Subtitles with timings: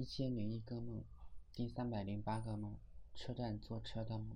[0.00, 1.04] 一千零一个梦，
[1.52, 2.78] 第三百零八个梦。
[3.14, 4.34] 车站坐车的梦。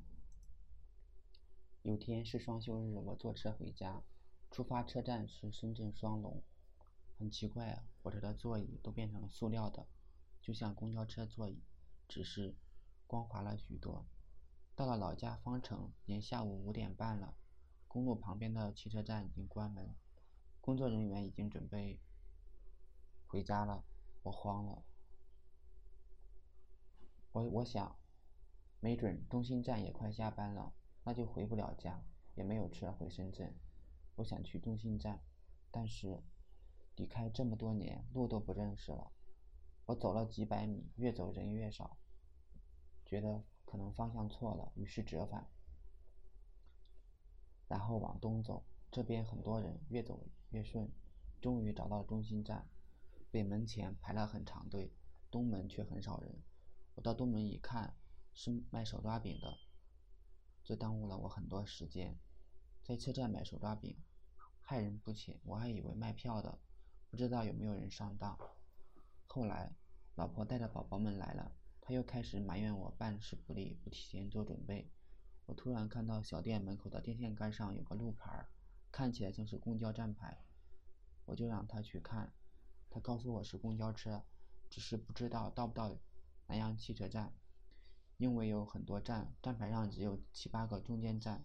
[1.80, 4.02] 有天是双休日，我坐车回家，
[4.50, 6.42] 出发车站是深圳双龙。
[7.18, 9.86] 很奇怪啊，火车的座椅都变成了塑料的，
[10.42, 11.62] 就像公交车座椅，
[12.08, 12.54] 只是
[13.06, 14.04] 光滑了许多。
[14.76, 17.34] 到了老家方城，已经下午五点半了。
[17.88, 19.94] 公路旁边的汽车站已经关门，
[20.60, 21.98] 工作人员已经准备
[23.26, 23.82] 回家了。
[24.24, 24.84] 我慌了。
[27.34, 27.96] 我我想，
[28.78, 32.00] 没准中心站也快下班了，那就回不了家，
[32.36, 33.52] 也没有车回深圳。
[34.14, 35.20] 我想去中心站，
[35.72, 36.22] 但是
[36.94, 39.10] 离开这么多年，路都不认识了。
[39.86, 41.98] 我走了几百米，越走人越少，
[43.04, 45.50] 觉得可能方向错了，于是折返，
[47.66, 48.64] 然后往东走。
[48.92, 50.88] 这边很多人，越走越顺，
[51.40, 52.68] 终于找到中心站。
[53.32, 54.92] 北门前排了很长队，
[55.32, 56.40] 东门却很少人。
[56.94, 57.96] 我到东门一看，
[58.32, 59.58] 是卖手抓饼的，
[60.62, 62.16] 这耽误了我很多时间。
[62.84, 63.96] 在车站买手抓饼，
[64.60, 66.58] 害人不浅，我还以为卖票的，
[67.10, 68.38] 不知道有没有人上当。
[69.26, 69.74] 后来，
[70.14, 74.92] 老婆带着宝宝们来了，她又开始埋怨我办事不力，不提前做准备。
[75.46, 78.46] 我突然看到小店门口的电线杆上有个路牌，
[78.92, 80.44] 看起来像是公交站牌，
[81.24, 82.32] 我就让他去看。
[82.88, 84.22] 他告诉我是公交车，
[84.70, 85.98] 只是不知道到不到。
[86.46, 87.32] 南阳汽车站，
[88.16, 91.44] 因为有很多站，站牌上只有七八个中间站。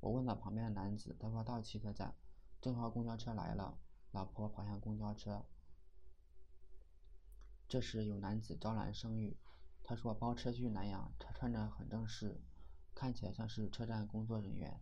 [0.00, 2.14] 我问了旁边的男子，他说到汽车站，
[2.60, 3.78] 正好公交车来了。
[4.10, 5.46] 老婆跑向公交车。
[7.68, 9.38] 这时有男子招揽生意，
[9.82, 12.42] 他说包车去南阳，他穿着很正式，
[12.94, 14.80] 看起来像是车站工作人员。